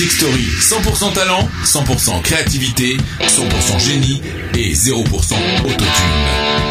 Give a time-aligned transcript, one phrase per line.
[0.00, 4.22] Music Story, 100% talent, 100% créativité, 100% génie
[4.56, 5.04] et 0%
[5.62, 6.69] autotune.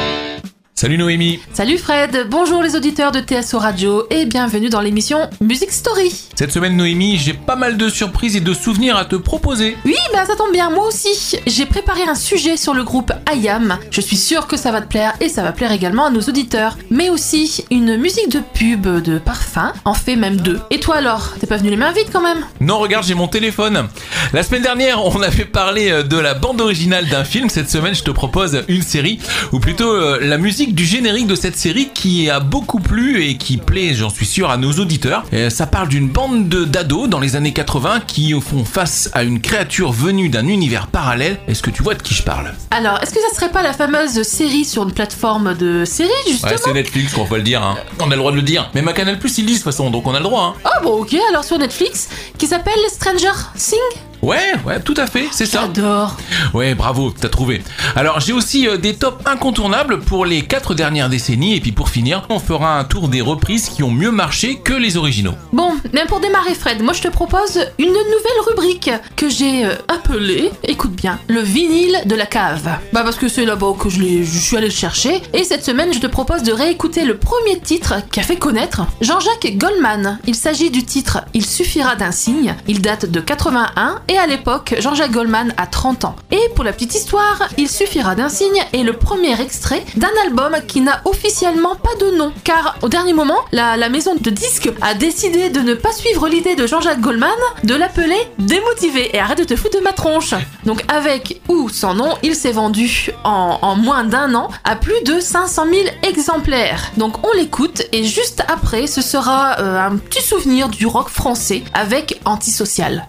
[0.79, 5.71] Salut Noémie Salut Fred, bonjour les auditeurs de TSO Radio et bienvenue dans l'émission Music
[5.71, 6.09] Story.
[6.35, 9.75] Cette semaine Noémie, j'ai pas mal de surprises et de souvenirs à te proposer.
[9.83, 11.37] Oui, bah ça tombe bien, moi aussi.
[11.45, 13.77] J'ai préparé un sujet sur le groupe IAM.
[13.91, 16.21] Je suis sûre que ça va te plaire et ça va plaire également à nos
[16.21, 16.77] auditeurs.
[16.89, 20.61] Mais aussi une musique de pub de parfum, en fait même deux.
[20.69, 22.45] Et toi alors, t'es pas venu les mains vides quand même?
[22.61, 23.89] Non, regarde, j'ai mon téléphone.
[24.31, 27.49] La semaine dernière, on avait parlé euh, de la bande originale d'un film.
[27.49, 29.19] Cette semaine, je te propose une série,
[29.51, 33.37] ou plutôt euh, la musique du générique de cette série qui a beaucoup plu et
[33.37, 35.23] qui plaît, j'en suis sûr, à nos auditeurs.
[35.33, 39.41] Euh, ça parle d'une bande d'ados dans les années 80 qui font face à une
[39.41, 41.37] créature venue d'un univers parallèle.
[41.47, 42.53] Est-ce que tu vois de qui je parle?
[42.71, 46.51] Alors, est-ce que ça serait pas la fameuse série sur une plateforme de série, justement?
[46.51, 47.63] Ouais, c'est Netflix qu'on va le dire.
[47.63, 47.77] Hein.
[47.99, 48.69] On a le droit de le dire.
[48.73, 50.55] Mais ma Canal Plus, ils disent de toute façon, donc on a le droit.
[50.55, 50.61] Hein.
[50.65, 54.08] Oh bon, ok, alors sur Netflix, qui s'appelle Stranger Things?
[54.21, 55.61] Ouais, ouais, tout à fait, c'est ça.
[55.61, 56.17] J'adore.
[56.53, 57.63] Ouais, bravo, t'as trouvé.
[57.95, 61.89] Alors j'ai aussi euh, des tops incontournables pour les quatre dernières décennies et puis pour
[61.89, 65.35] finir, on fera un tour des reprises qui ont mieux marché que les originaux.
[65.53, 69.75] Bon, bien pour démarrer Fred, moi je te propose une nouvelle rubrique que j'ai euh,
[69.87, 72.77] appelée, écoute bien, le vinyle de la cave.
[72.91, 75.93] Bah parce que c'est là-bas que je, je suis allé le chercher et cette semaine
[75.93, 80.19] je te propose de réécouter le premier titre qui a fait connaître Jean-Jacques Goldman.
[80.27, 82.55] Il s'agit du titre Il suffira d'un signe.
[82.67, 86.15] Il date de 81 et à l'époque Jean-Jacques Goldman a 30 ans.
[86.31, 90.55] Et pour la petite histoire, Il suffira d'un signe est le premier extrait d'un album
[90.67, 94.93] qui n'a officiellement pas de nom car au dernier moment la, maison de disques a
[94.93, 97.29] décidé de ne pas suivre l'idée de Jean-Jacques Goldman
[97.63, 100.33] de l'appeler Démotivé et arrête de te foutre de ma tronche.
[100.65, 105.01] Donc avec ou sans nom, il s'est vendu en, en moins d'un an à plus
[105.05, 106.91] de 500 000 exemplaires.
[106.97, 111.63] Donc on l'écoute et juste après ce sera euh, un petit souvenir du rock français
[111.73, 113.07] avec Antisocial.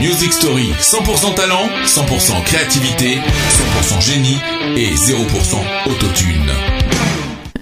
[0.00, 3.18] Music Story, 100% talent, 100% créativité,
[3.78, 4.38] 100% génie
[4.76, 6.50] et 0% autotune.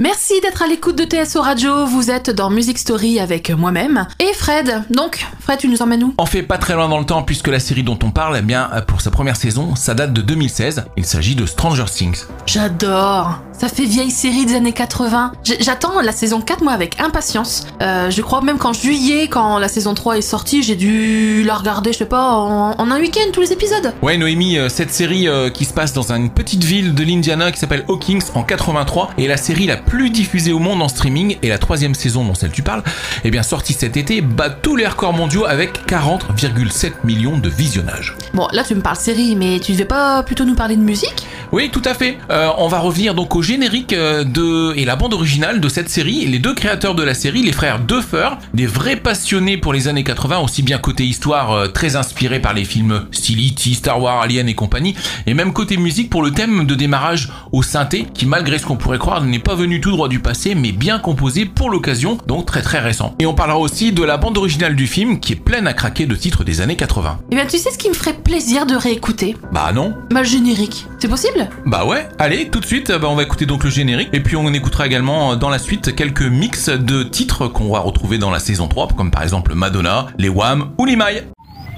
[0.01, 4.33] Merci d'être à l'écoute de TSO Radio, vous êtes dans Music Story avec moi-même et
[4.33, 4.85] Fred.
[4.91, 6.15] Donc, Fred, tu nous emmènes où?
[6.19, 8.43] On fait pas très loin dans le temps puisque la série dont on parle, eh
[8.43, 10.85] bien, pour sa première saison, ça date de 2016.
[10.97, 12.19] Il s'agit de Stranger Things.
[12.47, 15.33] J'adore Ça fait vieille série des années 80.
[15.43, 17.67] J- J'attends la saison 4 moi avec impatience.
[17.83, 21.57] Euh, je crois même qu'en juillet, quand la saison 3 est sortie, j'ai dû la
[21.57, 23.93] regarder, je sais pas, en, en un week-end, tous les épisodes.
[24.03, 27.51] Ouais, Noémie, euh, cette série euh, qui se passe dans une petite ville de l'Indiana
[27.51, 31.39] qui s'appelle Hawkins en 83 est la série la plus diffusée au monde en streaming
[31.43, 32.83] et la troisième saison dont celle tu parles,
[33.25, 38.15] eh bien sortie cet été, bat tous les records mondiaux avec 40,7 millions de visionnages.
[38.35, 41.27] Bon, là tu me parles série, mais tu devais pas plutôt nous parler de musique?
[41.51, 42.19] Oui, tout à fait.
[42.31, 45.89] Euh, on va revenir donc au générique euh, de et la bande originale de cette
[45.89, 46.27] série.
[46.27, 50.05] Les deux créateurs de la série, les frères Duffer, des vrais passionnés pour les années
[50.05, 54.49] 80, aussi bien côté histoire, euh, très inspirés par les films E.T., Star Wars, Alien
[54.49, 54.95] et compagnie,
[55.27, 58.77] et même côté musique pour le thème de démarrage au synthé, qui malgré ce qu'on
[58.77, 62.47] pourrait croire n'est pas venu tout droit du passé, mais bien composé pour l'occasion, donc
[62.47, 63.15] très très récent.
[63.19, 66.07] Et on parlera aussi de la bande originale du film, qui est pleine à craquer
[66.07, 67.21] de titres des années 80.
[67.31, 69.37] Eh bien, tu sais ce qui me ferait plaisir de réécouter?
[69.53, 70.87] Bah non, Bah, le générique.
[70.99, 71.49] C'est possible?
[71.67, 74.37] Bah ouais, allez, tout de suite, bah on va écouter donc le générique, et puis
[74.37, 78.31] on écoutera également euh, dans la suite quelques mix de titres qu'on va retrouver dans
[78.31, 81.25] la saison 3, comme par exemple Madonna, les Wham ou Limaille.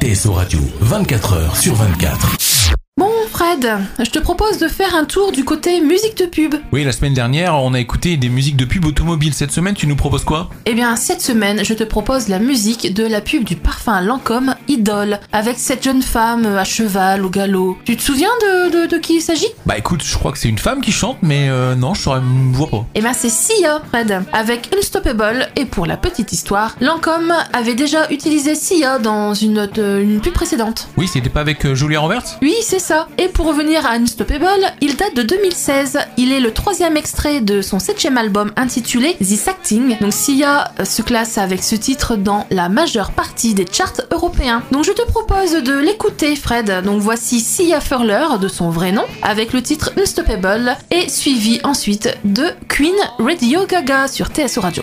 [0.01, 2.50] TSO Radio, 24 heures sur 24.
[2.97, 3.67] Bon, Fred,
[3.99, 6.57] je te propose de faire un tour du côté musique de pub.
[6.73, 9.33] Oui, la semaine dernière, on a écouté des musiques de pub automobile.
[9.33, 10.51] Cette semaine, tu nous proposes quoi?
[10.67, 14.55] Eh bien, cette semaine, je te propose la musique de la pub du parfum Lancôme
[14.71, 17.77] Idole, avec cette jeune femme à cheval au galop.
[17.85, 19.49] Tu te souviens de, de, de qui il s'agit?
[19.67, 22.21] Bah écoute, je crois que c'est une femme qui chante, mais euh, non, je saurais,
[22.21, 22.87] je vois pas.
[22.95, 25.49] Eh bien, c'est Sia, Fred, avec Unstoppable.
[25.57, 30.89] Et pour la petite histoire, Lancôme avait déjà utilisé Sia dans une, une pub précédente.
[30.97, 32.39] Oui, c'était pas avec euh, Julia Roberts?
[32.41, 33.09] Oui, c'est ça.
[33.19, 34.47] Et pour revenir à Unstoppable,
[34.81, 35.99] il date de 2016.
[36.17, 39.97] Il est le troisième extrait de son septième album intitulé This Acting.
[40.01, 44.60] Donc Sia se classe avec ce titre dans la majeure partie des charts européens.
[44.71, 46.83] Donc je te propose de l'écouter, Fred.
[46.85, 52.17] Donc voici Sia Furler de son vrai nom avec le titre Unstoppable et suivi ensuite
[52.25, 54.83] de Queen Radio Gaga sur TSO Radio.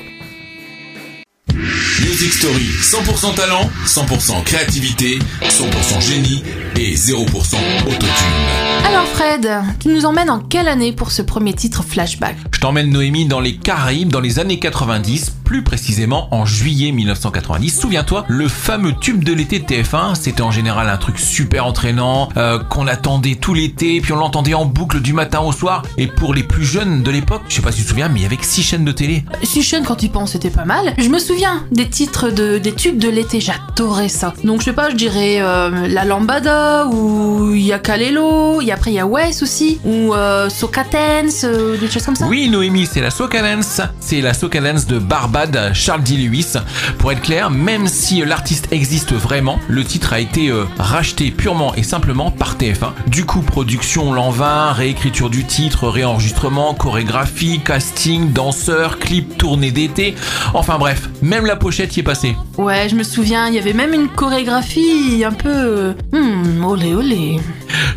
[2.18, 6.44] Music Story, 100% talent, 100% créativité, 100% génie
[6.76, 7.26] et 0%
[7.86, 8.08] autotune.
[8.86, 12.36] Alors Fred, tu nous emmènes en quelle année pour ce premier titre flashback?
[12.54, 17.80] Je t'emmène Noémie dans les Caraïbes dans les années 90 plus précisément en juillet 1990.
[17.80, 22.28] Souviens-toi, le fameux tube de l'été de TF1, c'était en général un truc super entraînant,
[22.36, 25.84] euh, qu'on attendait tout l'été, puis on l'entendait en boucle du matin au soir.
[25.98, 28.20] Et pour les plus jeunes de l'époque, je sais pas si tu te souviens, mais
[28.20, 29.24] il y avait que six chaînes de télé.
[29.42, 30.94] Si chaîne quand il pense c'était pas mal.
[30.98, 34.34] Je me souviens des titres de, des tubes de l'été, j'adorais ça.
[34.44, 38.72] Donc je sais pas, je dirais euh, La Lambada, ou il y a Kalelo, et
[38.72, 40.50] après il y a Wes aussi, ou euh,
[40.94, 42.28] euh, des choses comme ça.
[42.28, 43.82] Oui, Noémie, c'est la Soca Dance.
[44.00, 45.00] C'est la Soca Dance de
[45.74, 46.18] Charles D.
[46.18, 46.54] Lewis.
[46.98, 51.75] Pour être clair, même si l'artiste existe vraiment, le titre a été euh, racheté purement
[51.75, 52.92] et simplement par TF1.
[53.07, 60.16] Du coup, production l'envin, réécriture du titre, réenregistrement, chorégraphie, casting, danseur, clip tourné d'été.
[60.54, 62.36] Enfin bref, même la pochette y est passée.
[62.57, 65.50] Ouais, je me souviens, il y avait même une chorégraphie un peu...
[65.50, 67.40] euh, Hmm, olé olé.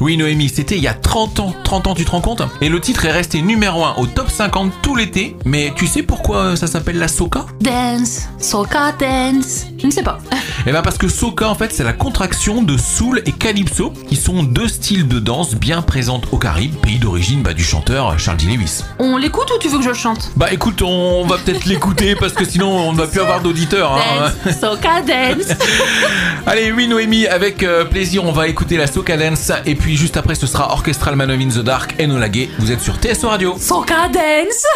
[0.00, 1.54] Oui, Noémie, c'était il y a 30 ans.
[1.64, 2.42] 30 ans, tu te rends compte?
[2.60, 5.36] Et le titre est resté numéro 1 au top 50 tout l'été.
[5.44, 7.46] Mais tu sais pourquoi ça s'appelle la Soca?
[7.60, 9.66] Dance, Soca Dance.
[9.78, 10.18] Je ne sais pas.
[10.66, 14.14] Eh ben parce que soca en fait c'est la contraction de soul et calypso qui
[14.16, 18.36] sont deux styles de danse bien présentes au Caraïbes, pays d'origine bah, du chanteur Charles
[18.36, 18.44] D.
[18.44, 18.82] Lewis.
[18.98, 20.30] On l'écoute ou tu veux que je le chante?
[20.36, 23.94] Bah écoute, on va peut-être l'écouter parce que sinon on ne va plus avoir d'auditeurs.
[23.94, 24.30] hein.
[24.52, 25.56] Soca Dance.
[26.46, 30.16] Allez, oui Noémie, avec euh, plaisir on va écouter la soca dance et puis juste
[30.16, 32.48] après ce sera Orchestral Man of in the Dark et Enola Gay.
[32.58, 33.56] Vous êtes sur TSO Radio.
[33.58, 34.66] Soca Dance.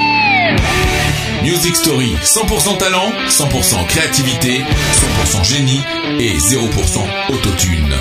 [1.42, 4.60] Music Story, 100% talent, 100% créativité,
[5.26, 5.80] 100% génie
[6.20, 7.92] et 0% autotune.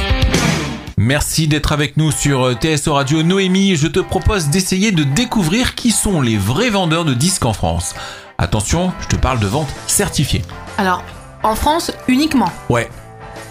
[0.97, 3.23] Merci d'être avec nous sur euh, TSO Radio.
[3.23, 7.53] Noémie, je te propose d'essayer de découvrir qui sont les vrais vendeurs de disques en
[7.53, 7.95] France.
[8.37, 10.43] Attention, je te parle de vente certifiée.
[10.77, 11.03] Alors,
[11.41, 12.51] en France uniquement.
[12.69, 12.87] Ouais,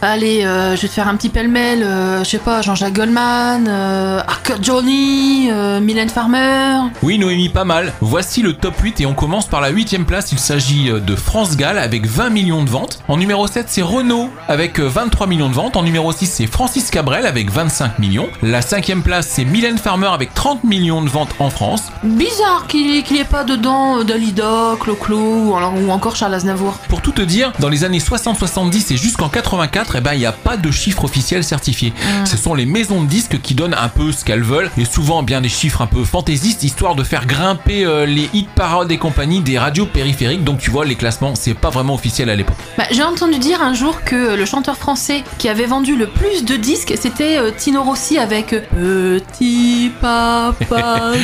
[0.02, 1.82] Allez, euh, je vais te faire un petit pêle-mêle.
[1.82, 6.78] euh, je sais pas, Jean-Jacques Goldman, euh, Arcade Johnny, euh, Mylène Farmer.
[7.02, 7.92] Oui, Noémie, pas mal.
[8.00, 10.32] Voici le top 8 et on commence par la huitième place.
[10.32, 13.02] Il s'agit de France Gall avec 20 millions de ventes.
[13.08, 15.76] En numéro 7, c'est Renault avec euh, 23 millions de ventes.
[15.76, 18.28] En numéro 6, c'est Francis Cabrel avec 25 millions.
[18.42, 21.92] La cinquième place, c'est Mylène Farmer avec 30 millions de ventes en France.
[22.04, 26.72] Bizarre qu'il qu'il y ait pas dedans Dalida, Clo-Clo ou, ou encore Charles Aznavour.
[26.88, 30.26] Pour tout te dire, dans les années 60-70 et jusqu'en 84, eh ben, il n'y
[30.26, 31.92] a pas de chiffres officiels certifiés.
[32.24, 35.22] Ce sont les maisons de disques qui donnent un peu ce qu'elles veulent et souvent
[35.22, 38.98] bien des chiffres un peu fantaisistes histoire de faire grimper euh, les hit parades et
[38.98, 40.44] compagnie des radios périphériques.
[40.44, 42.56] Donc tu vois, les classements, c'est pas vraiment officiel à l'époque.
[42.78, 46.44] Bah, J'ai entendu dire un jour que le chanteur français qui avait vendu le plus
[46.44, 51.12] de disques, c'était euh, Tino Rossi avec euh, Petit Papa.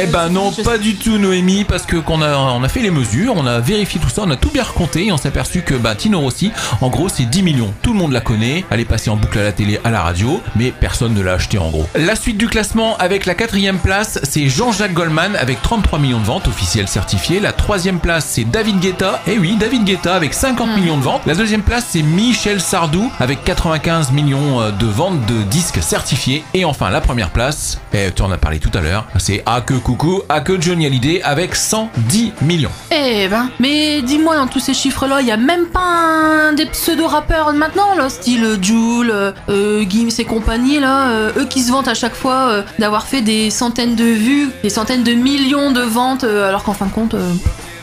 [0.00, 2.80] Eh ben non, Je pas du tout Noémie, parce que qu'on a, on a fait
[2.80, 5.28] les mesures, on a vérifié tout ça, on a tout bien recompté et on s'est
[5.28, 7.71] aperçu que bah, Tino Rossi, en gros, c'est 10 millions.
[7.80, 10.02] Tout le monde la connaît, elle est passée en boucle à la télé, à la
[10.02, 11.86] radio, mais personne ne l'a acheté en gros.
[11.94, 16.24] La suite du classement avec la quatrième place, c'est Jean-Jacques Goldman avec 33 millions de
[16.24, 17.40] ventes officielles certifiées.
[17.40, 19.20] La troisième place, c'est David Guetta.
[19.26, 21.22] Eh oui, David Guetta avec 50 millions de ventes.
[21.26, 26.44] La deuxième place, c'est Michel Sardou avec 95 millions euh, de ventes de disques certifiés.
[26.54, 29.60] Et enfin, la première place, eh, tu en as parlé tout à l'heure, c'est A
[29.60, 32.70] que Coucou, A que Johnny Hallyday avec 110 millions.
[32.90, 36.66] Eh ben, mais dis-moi, dans tous ces chiffres-là, il y a même pas un des
[36.66, 41.70] pseudo-rappeurs maintenant, là, style Joule, euh, euh, Gims et compagnie, là, euh, eux qui se
[41.70, 45.70] vantent à chaque fois euh, d'avoir fait des centaines de vues, des centaines de millions
[45.70, 47.32] de ventes, euh, alors qu'en fin de compte, euh,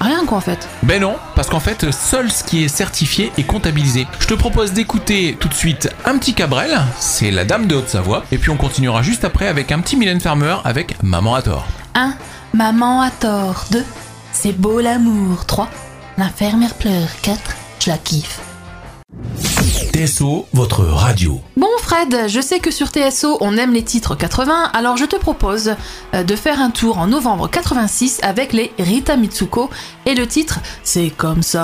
[0.02, 0.68] rien quoi en fait.
[0.84, 4.06] Ben non, parce qu'en fait, seul ce qui est certifié est comptabilisé.
[4.20, 8.26] Je te propose d'écouter tout de suite un petit Cabrel, c'est la dame de Haute-Savoie,
[8.34, 11.66] et puis on continuera juste après avec un petit Mylène Farmer avec Maman à tort.
[11.96, 12.16] 1.
[12.54, 13.64] Maman a tort.
[13.72, 13.82] 2.
[14.34, 15.46] C'est beau l'amour.
[15.46, 15.70] 3.
[16.18, 17.08] L'infirmière pleure.
[17.22, 17.40] 4.
[17.80, 18.42] Je la kiffe.
[20.00, 21.42] TSO, votre radio.
[21.58, 25.18] Bon Fred, je sais que sur TSO on aime les titres 80, alors je te
[25.18, 25.76] propose
[26.14, 29.70] euh, de faire un tour en novembre 86 avec les Rita Mitsuko
[30.06, 31.60] et le titre C'est comme ça,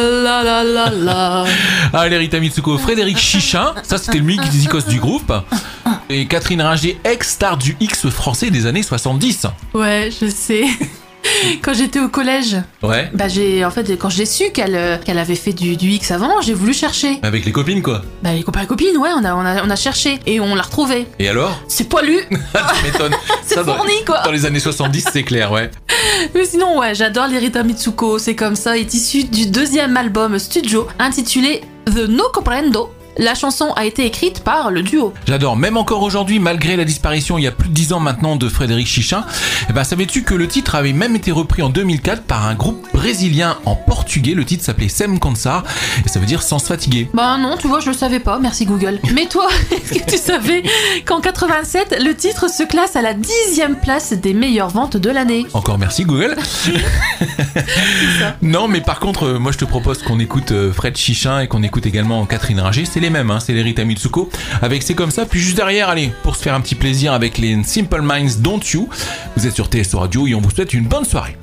[0.00, 1.44] la la la la.
[1.92, 5.32] Allez Rita Mitsuko, Frédéric Chichin, ça c'était le musicos du groupe,
[6.08, 9.46] et Catherine Ringer, ex-star du X français des années 70.
[9.74, 10.66] Ouais, je sais.
[11.62, 13.10] Quand j'étais au collège, Ouais.
[13.14, 16.10] bah j'ai en fait quand j'ai su qu'elle euh, qu'elle avait fait du, du X
[16.10, 17.18] avant, j'ai voulu chercher.
[17.22, 18.02] Avec les copines quoi.
[18.22, 20.54] Bah les copains et copines, ouais, on a, on a, on a cherché et on
[20.54, 21.06] l'a retrouvé.
[21.18, 21.60] Et alors?
[21.68, 23.14] C'est poilu, Tu m'étonnes.
[23.44, 24.20] c'est dans- fourni quoi.
[24.24, 25.70] Dans les années 70, c'est clair, ouais.
[26.34, 30.38] Mais sinon, ouais, j'adore les Rita Mitsuko, c'est comme ça, est issu du deuxième album
[30.38, 35.12] studio intitulé The No Comprendo La chanson a été écrite par le duo.
[35.26, 35.54] J'adore.
[35.56, 38.48] Même encore aujourd'hui, malgré la disparition il y a plus de 10 ans maintenant de
[38.48, 39.24] Frédéric Chichin,
[39.68, 42.88] eh ben, savais-tu que le titre avait même été repris en 2004 par un groupe
[42.94, 44.32] brésilien en portugais?
[44.32, 45.62] Le titre s'appelait Sem Cansar
[46.06, 47.10] et ça veut dire sans se fatiguer.
[47.12, 48.98] Bah non, tu vois, je le savais pas, merci Google.
[49.14, 50.62] Mais toi, est-ce que tu savais
[51.04, 55.46] qu'en 87, le titre se classe à la dixième place des meilleures ventes de l'année?
[55.52, 56.36] Encore merci Google.
[58.42, 61.48] non, mais par contre, euh, moi je te propose qu'on écoute euh, Fred Chichin et
[61.48, 62.84] qu'on écoute également Catherine Ringer.
[62.86, 64.30] C'est les mêmes, hein, c'est les Rita Mitsuko.
[64.62, 67.36] Avec C'est comme ça, puis juste derrière, allez, pour se faire un petit plaisir avec
[67.36, 68.88] les Simple Minds Don't You.
[69.36, 71.36] Vous êtes sur TSO Radio et on vous souhaite une bonne soirée.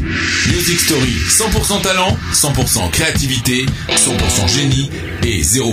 [0.00, 4.90] Music Story, 100% talent, 100% créativité, 100% génie
[5.22, 5.72] et 0%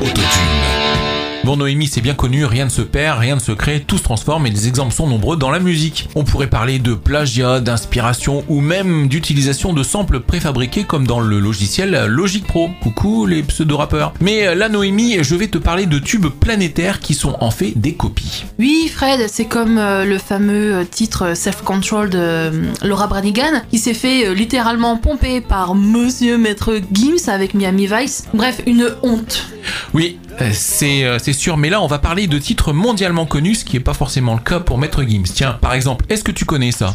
[0.00, 1.17] autotune.
[1.48, 4.02] Bon Noémie, c'est bien connu, rien ne se perd, rien ne se crée, tout se
[4.02, 6.06] transforme et les exemples sont nombreux dans la musique.
[6.14, 11.40] On pourrait parler de plagiat, d'inspiration ou même d'utilisation de samples préfabriqués comme dans le
[11.40, 12.68] logiciel Logic Pro.
[12.82, 14.12] Coucou les pseudo-rappeurs.
[14.20, 17.94] Mais là Noémie, je vais te parler de tubes planétaires qui sont en fait des
[17.94, 18.44] copies.
[18.58, 22.50] Oui Fred, c'est comme euh, le fameux euh, titre Self Control de euh,
[22.82, 28.26] Laura Branigan qui s'est fait littéralement pomper par Monsieur Maître Gims avec Miami Vice.
[28.34, 29.46] Bref, une honte.
[29.94, 30.18] Oui,
[30.52, 33.94] c'est sûr, mais là on va parler de titres mondialement connus, ce qui n'est pas
[33.94, 35.24] forcément le cas pour Maître Gims.
[35.34, 36.94] Tiens, par exemple, est-ce que tu connais ça?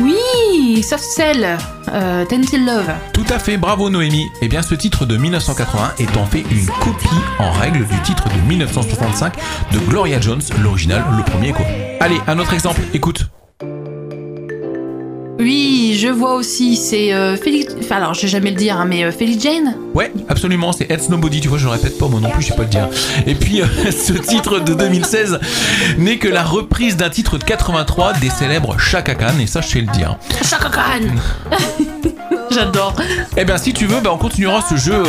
[0.00, 1.56] Oui, Soft Cell,
[1.92, 2.92] euh, Love.
[3.14, 4.26] Tout à fait, bravo Noémie.
[4.42, 8.24] Eh bien, ce titre de 1980 est en fait une copie en règle du titre
[8.28, 9.34] de 1965
[9.72, 11.64] de Gloria Jones, l'original, le premier quoi.
[12.00, 13.26] Allez, un autre exemple, écoute.
[15.38, 17.74] Oui, je vois aussi, c'est euh, Félix.
[17.78, 20.90] Enfin, alors, je vais jamais le dire, hein, mais euh, Félix Jane Ouais, absolument, c'est
[20.90, 22.68] It's Nobody, tu vois, je le répète pas moi non plus, je sais pas le
[22.68, 22.88] dire.
[23.26, 25.38] Et puis, euh, ce titre de 2016
[25.98, 29.68] n'est que la reprise d'un titre de 83 des célèbres Chaka Khan, et ça, je
[29.68, 30.16] sais le dire.
[30.42, 31.06] Chaka Khan
[32.50, 32.94] J'adore.
[33.36, 35.02] Eh bien, si tu veux, bah, on continuera ce jeu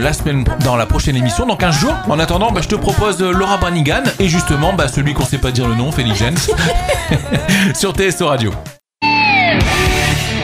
[0.00, 1.94] la semaine dans la prochaine émission, dans 15 jours.
[2.08, 5.50] En attendant, bah, je te propose Laura Branigan et justement, bah, celui qu'on sait pas
[5.50, 6.36] dire le nom, Félix Jane,
[7.74, 8.52] sur TSO Radio.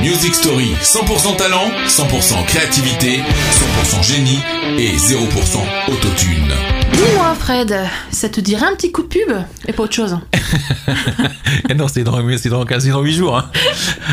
[0.02, 4.40] Music Story, 100% talent, 100% créativité, 100% génie
[4.76, 5.60] et 0%
[5.92, 6.52] autotune.
[6.92, 7.78] Dis-moi Fred,
[8.22, 9.32] ça te dirait un petit coup de pub
[9.66, 10.16] Et pas autre chose
[11.76, 13.36] Non, c'est dans, c'est dans, dans 8 jours.
[13.36, 13.50] Hein.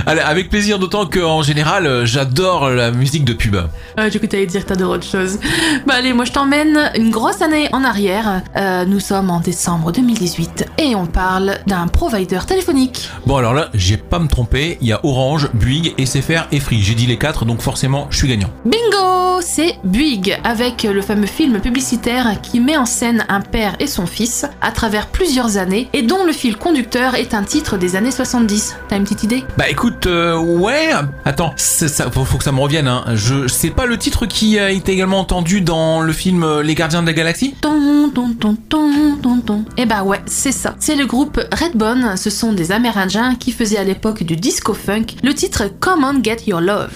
[0.08, 3.58] Allez, avec plaisir, d'autant qu'en général, j'adore la musique de pub.
[3.98, 5.38] Ah, cru que t'allais dire que t'adores autre chose.
[5.86, 8.42] Bah allez, moi je t'emmène une grosse année en arrière.
[8.56, 13.10] Euh, nous sommes en décembre 2018 et on parle d'un provider téléphonique.
[13.28, 16.82] Bon alors là, j'ai pas me tromper, il y a Orange, Buig, SFR et Free.
[16.82, 18.50] J'ai dit les quatre, donc forcément, je suis gagnant.
[18.66, 23.88] Bingo C'est Buig, avec le fameux film publicitaire qui met en scène un père et
[23.88, 27.96] son fils à travers plusieurs années et dont le fil conducteur est un titre des
[27.96, 28.76] années 70.
[28.88, 29.44] T'as une petite idée?
[29.58, 30.90] Bah écoute, euh, ouais,
[31.26, 32.88] attends, ça, faut, que ça me revienne.
[32.88, 33.06] Hein.
[33.14, 36.76] Je sais pas le titre qui a été également entendu dans le film euh, Les
[36.76, 37.56] Gardiens de la Galaxie?
[37.62, 40.76] Ton, ton, ton, ton, ton, Eh bah ouais, c'est ça.
[40.80, 45.06] C'est le groupe Redbone, ce sont des Amérindiens qui faisaient à l'époque du disco funk
[45.24, 46.90] le titre Come on Get Your Love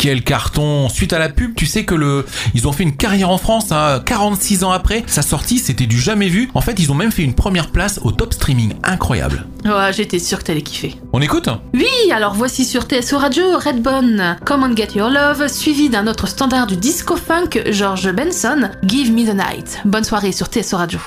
[0.00, 0.88] quel carton.
[0.88, 3.70] Suite à la pub tu sais que le ils ont fait une carrière en France
[3.70, 6.50] hein, 46 ans après sa sortie c'était du jamais vu.
[6.54, 8.72] En fait ils ont même fait une première place au top streaming.
[8.82, 9.46] Incroyable.
[9.66, 10.96] Ouais j'étais sûr que t'allais kiffer.
[11.12, 15.90] On écoute oui alors voici sur TSO Radio Redbone Come on Get Your Love suivi
[15.90, 19.80] d'un autre standard du disco funk George Benson Give Me the Night.
[19.84, 20.98] Bonne soirée sur TSO Radio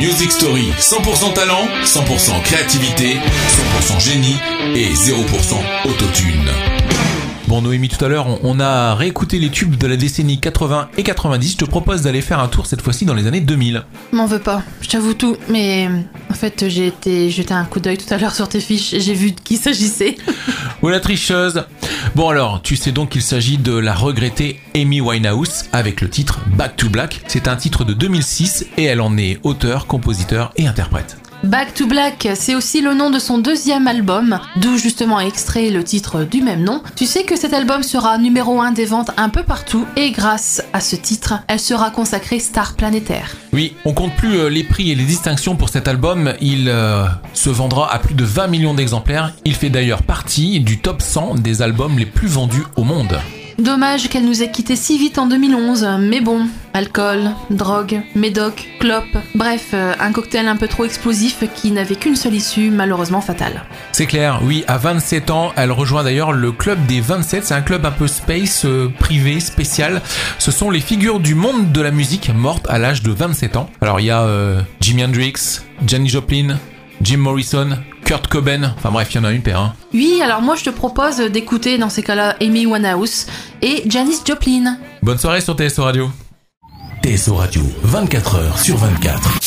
[0.00, 3.18] Music Story, 100% talent, 100% créativité,
[3.82, 4.36] 100% génie
[4.74, 6.50] et 0% autotune.
[7.50, 11.02] Bon Noémie, tout à l'heure, on a réécouté les tubes de la décennie 80 et
[11.02, 11.50] 90.
[11.50, 13.82] Je te propose d'aller faire un tour cette fois-ci dans les années 2000.
[14.12, 15.88] M'en veux pas, je t'avoue tout, mais
[16.30, 19.00] en fait j'ai été jeter un coup d'œil tout à l'heure sur tes fiches et
[19.00, 20.14] j'ai vu de qui s'agissait.
[20.82, 21.64] oh la tricheuse
[22.14, 26.42] Bon alors, tu sais donc qu'il s'agit de la regrettée Amy Winehouse avec le titre
[26.54, 27.20] Back to Black.
[27.26, 31.16] C'est un titre de 2006 et elle en est auteur, compositeur et interprète.
[31.42, 35.82] Back to Black, c'est aussi le nom de son deuxième album, d'où justement extrait le
[35.82, 36.82] titre du même nom.
[36.96, 40.62] Tu sais que cet album sera numéro 1 des ventes un peu partout et grâce
[40.74, 43.36] à ce titre, elle sera consacrée star planétaire.
[43.54, 47.06] Oui, on compte plus euh, les prix et les distinctions pour cet album, il euh,
[47.32, 49.32] se vendra à plus de 20 millions d'exemplaires.
[49.46, 53.18] Il fait d'ailleurs partie du top 100 des albums les plus vendus au monde.
[53.60, 59.18] Dommage qu'elle nous ait quittés si vite en 2011, mais bon, alcool, drogue, médoc, clope,
[59.34, 63.64] bref, euh, un cocktail un peu trop explosif qui n'avait qu'une seule issue, malheureusement fatale.
[63.92, 67.60] C'est clair, oui, à 27 ans, elle rejoint d'ailleurs le club des 27, c'est un
[67.60, 70.00] club un peu space, euh, privé, spécial.
[70.38, 73.68] Ce sont les figures du monde de la musique mortes à l'âge de 27 ans.
[73.82, 76.56] Alors il y a euh, Jimi Hendrix, Janis Joplin,
[77.02, 77.76] Jim Morrison,
[78.10, 78.72] Kurt Cobain.
[78.76, 79.60] Enfin bref, il y en a une paire.
[79.60, 79.72] Hein.
[79.94, 83.26] Oui, alors moi je te propose d'écouter dans ces cas-là Amy Winehouse
[83.62, 84.78] et Janis Joplin.
[85.00, 86.10] Bonne soirée sur TSO Radio.
[87.04, 89.38] TSO Radio, 24 heures sur 24.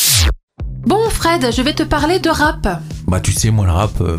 [0.85, 2.81] Bon Fred, je vais te parler de rap.
[3.05, 3.99] Bah tu sais, moi le rap...
[3.99, 4.17] euh.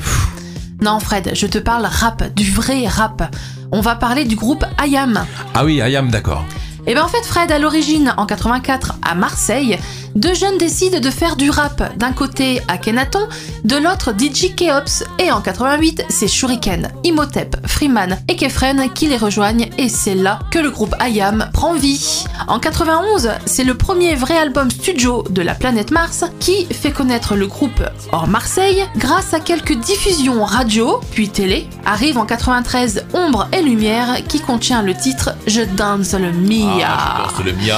[0.82, 3.34] Non Fred, je te parle rap, du vrai rap.
[3.72, 5.24] On va parler du groupe IAM.
[5.54, 6.44] Ah oui, I am d'accord.
[6.86, 9.78] Et ben en fait Fred, à l'origine, en 84, à Marseille,
[10.14, 11.96] deux jeunes décident de faire du rap.
[11.98, 13.26] D'un côté, Akhenaton,
[13.64, 15.02] de l'autre, DJ Keops.
[15.18, 19.70] Et en 88, c'est Shuriken, Imhotep, Freeman et Kefren qui les rejoignent.
[19.76, 22.24] Et c'est là que le groupe IAM prend vie.
[22.46, 27.34] En 91, c'est le premier vrai album studio de la planète Mars qui fait connaître
[27.34, 31.66] le groupe hors Marseille grâce à quelques diffusions radio, puis télé.
[31.86, 36.30] Arrive en 93 Ombre et Lumière qui contient le titre Je danse le
[36.76, 37.76] Mia Ah, le Mia.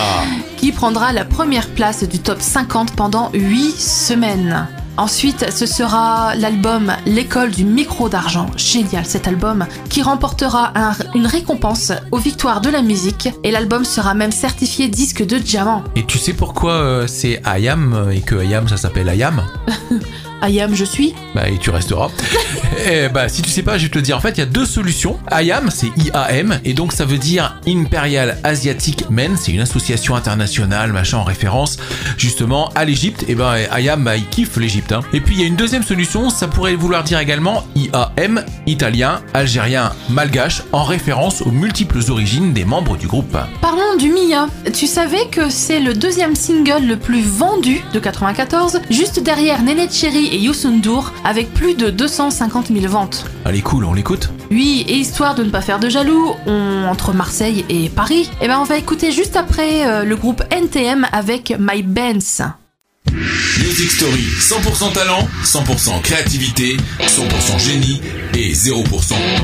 [0.57, 4.67] qui prendra la première place du top 50 pendant 8 semaines.
[4.99, 11.27] Ensuite, ce sera l'album L'école du micro d'argent, génial cet album, qui remportera un- une
[11.27, 15.85] récompense aux victoires de la musique et l'album sera même certifié disque de diamant.
[15.97, 19.11] Et tu sais pourquoi euh, c'est I am et que I am ça s'appelle
[20.43, 21.15] I am je suis.
[21.35, 22.11] Bah et tu resteras.
[22.87, 24.17] et bah si tu sais pas, je vais te le dire.
[24.17, 25.19] En fait, il y a deux solutions.
[25.33, 29.37] IAM, c'est IAM, et donc ça veut dire Imperial Asiatic Men.
[29.37, 31.79] C'est une association internationale, machin, en référence
[32.17, 33.25] justement à l'Égypte.
[33.29, 34.93] Et ben IAM, bah il kiffe l'Égypte.
[34.93, 35.01] Hein.
[35.13, 39.21] Et puis il y a une deuxième solution, ça pourrait vouloir dire également IAM, italien,
[39.35, 43.37] algérien, malgache, en référence aux multiples origines des membres du groupe.
[43.61, 44.49] Parlons du Mia.
[44.73, 49.89] Tu savais que c'est le deuxième single le plus vendu de 94, juste derrière Néné
[49.91, 53.27] Cherry et Youssou N'Dour, avec plus de 250 000 ventes.
[53.45, 54.31] Allez, cool, on l'écoute.
[54.51, 58.49] Oui, et histoire de ne pas faire de jaloux, on, entre Marseille et Paris, et
[58.49, 62.43] ben on va écouter juste après euh, le groupe NTM avec My Benz.
[63.13, 68.01] Music Story, 100% talent, 100% créativité, 100% génie
[68.35, 68.85] et 0%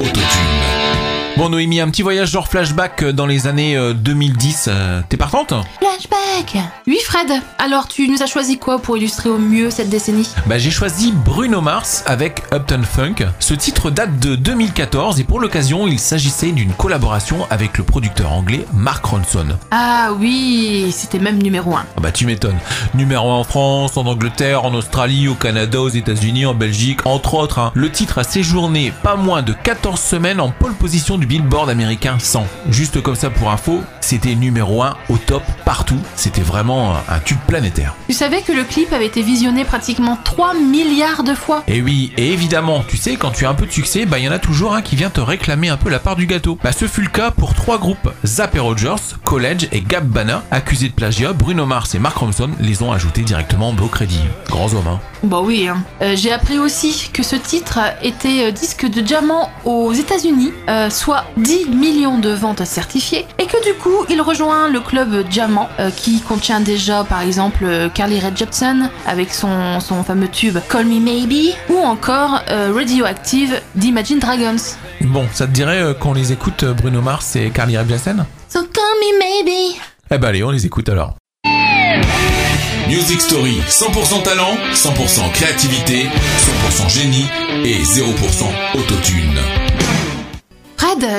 [0.01, 1.12] autotune.
[1.39, 4.67] Bon Noémie, un petit voyage genre flashback dans les années euh, 2010.
[4.69, 5.55] euh, T'es partante?
[5.81, 10.29] Flashback Oui Fred, alors tu nous as choisi quoi pour illustrer au mieux cette décennie?
[10.47, 13.15] Bah j'ai choisi Bruno Mars avec Upton Funk.
[13.41, 18.31] Ce titre date de 2014 et pour l'occasion il s'agissait d'une collaboration avec le producteur
[18.33, 19.47] anglais Mark Ronson.
[19.71, 21.85] Ah oui, c'était même numéro 1.
[21.97, 22.59] Ah bah tu m'étonnes.
[22.95, 27.35] Numéro 1 en France, en Angleterre, en Australie, au Canada, aux États-Unis, en Belgique, entre
[27.35, 27.59] autres.
[27.59, 27.73] hein.
[27.75, 32.17] Le titre a séjourné pas moins de 14 semaines en pole position du Billboard américain
[32.19, 32.45] 100.
[32.69, 35.99] Juste comme ça pour info, c'était numéro 1 au top partout.
[36.17, 37.95] C'était vraiment un tube planétaire.
[38.09, 41.63] Tu savais que le clip avait été visionné pratiquement 3 milliards de fois?
[41.69, 44.25] Et oui, et évidemment, tu sais, quand tu as un peu de succès, bah il
[44.25, 46.59] y en a toujours un qui vient te réclamer un peu la part du gâteau.
[46.61, 50.39] Bah ce fut le cas pour trois groupes, Zapp et Rogers, College et Gab Banner,
[50.51, 54.21] accusés de plagiat, Bruno Mars et Mark Ronson les ont ajoutés directement au crédit.
[54.49, 55.01] Grands hommes, hein.
[55.23, 55.85] Bah oui, hein.
[56.01, 60.91] Euh, j'ai appris aussi que ce titre était euh, disque de diamant aux États-Unis, euh,
[60.91, 65.69] soit 10 millions de ventes certifiées, et que du coup il rejoint le club Diamant
[65.79, 70.59] euh, qui contient déjà par exemple euh, Carly Rae Jepsen avec son, son fameux tube
[70.69, 74.57] Call Me Maybe, ou encore euh, Radioactive d'Imagine Dragons.
[75.03, 78.25] Bon, ça te dirait euh, qu'on les écoute Bruno Mars et Carly Rae Jepsen?
[78.49, 79.77] So Call Me Maybe.
[80.11, 81.15] Eh bah allez, on les écoute alors.
[82.89, 86.07] Music Story, 100% talent, 100% créativité,
[86.87, 87.27] 100% génie
[87.65, 89.39] et 0% autotune.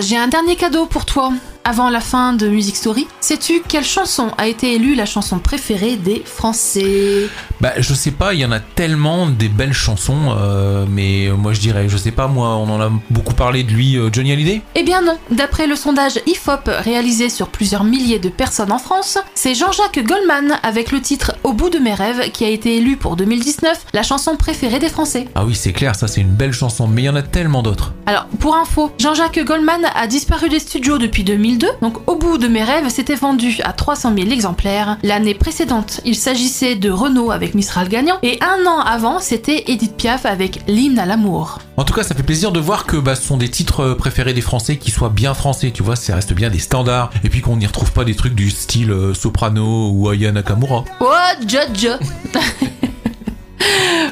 [0.01, 1.31] J'ai un dernier cadeau pour toi.
[1.65, 5.95] Avant la fin de Music Story, sais-tu quelle chanson a été élue la chanson préférée
[5.95, 7.29] des Français?
[7.61, 11.53] Bah je sais pas, il y en a tellement des belles chansons, euh, mais moi
[11.53, 14.33] je dirais, je sais pas, moi on en a beaucoup parlé de lui, euh, Johnny
[14.33, 14.61] Hallyday?
[14.75, 19.17] Eh bien non, d'après le sondage IFOP réalisé sur plusieurs milliers de personnes en France,
[19.33, 22.97] c'est Jean-Jacques Goldman avec le titre Au bout de mes rêves qui a été élu
[22.97, 25.29] pour 2019 la chanson préférée des Français.
[25.35, 27.63] Ah oui, c'est clair, ça c'est une belle chanson, mais il y en a tellement
[27.63, 27.93] d'autres.
[28.05, 31.23] Alors, pour info, Jean-Jacques Goldman a disparu des studios depuis
[31.57, 34.97] 2002, donc Au bout de mes rêves s'était vendu à 300 000 exemplaires.
[35.03, 39.95] L'année précédente, il s'agissait de Renault avec Mistral gagnant, et un an avant, c'était Edith
[39.95, 41.59] Piaf avec L'hymne à l'amour.
[41.77, 43.95] En tout cas, ça fait plaisir de voir que bah, ce sont des titres euh,
[43.95, 47.29] préférés des Français qui soient bien français, tu vois, ça reste bien des standards, et
[47.29, 50.83] puis qu'on n'y retrouve pas des trucs du style euh, Soprano ou Aya Nakamura.
[50.99, 51.07] Oh,
[51.47, 51.95] Jojo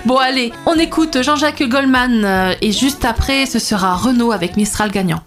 [0.05, 4.91] Bon allez, on écoute Jean-Jacques Goldman euh, et juste après ce sera Renault avec Mistral
[4.91, 5.21] gagnant.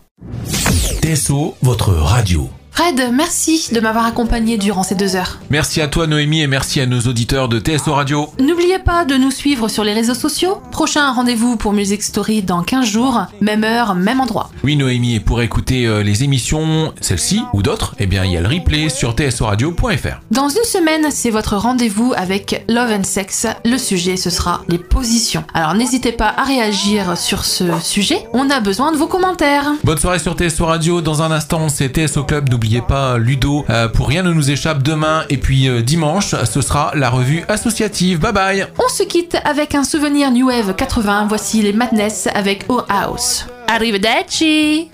[1.05, 2.49] TSO, votre radio.
[2.75, 5.39] Fred, merci de m'avoir accompagné durant ces deux heures.
[5.49, 8.29] Merci à toi Noémie et merci à nos auditeurs de TSO Radio.
[8.41, 10.61] N'oubliez pas de nous suivre sur les réseaux sociaux.
[10.73, 14.51] Prochain rendez-vous pour Music Story dans 15 jours, même heure, même endroit.
[14.65, 18.37] Oui Noémie, et pour écouter euh, les émissions, celle-ci ou d'autres, eh bien il y
[18.37, 20.21] a le replay sur tsoradio.fr.
[20.33, 23.47] Dans une semaine, c'est votre rendez-vous avec Love and Sex.
[23.65, 25.45] Le sujet, ce sera les positions.
[25.55, 28.27] Alors n'hésitez pas à réagir sur ce sujet.
[28.33, 29.71] On a besoin de vos commentaires.
[29.85, 31.01] Bonne soirée sur TSO Radio.
[31.01, 32.49] Dans un instant, c'est TSO Club.
[32.65, 33.67] N'oubliez pas Ludo.
[33.69, 35.25] euh, pour rien ne nous échappe demain.
[35.29, 38.21] Et puis euh, dimanche, ce sera la revue associative.
[38.21, 38.67] Bye bye.
[38.83, 41.27] On se quitte avec un souvenir New Wave 80.
[41.29, 43.47] Voici les Madness avec O House.
[43.69, 44.89] Arrivederci